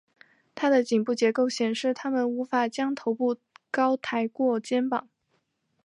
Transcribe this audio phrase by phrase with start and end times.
[0.55, 3.37] 它们颈部结构显示它们无法将头部
[3.69, 5.07] 高抬过肩膀。